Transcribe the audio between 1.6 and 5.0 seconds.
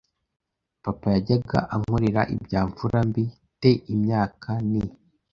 ankorera ibya mfura mbi te imyaka ni